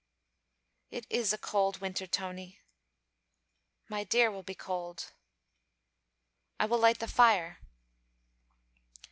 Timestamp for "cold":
1.37-1.77, 4.55-5.11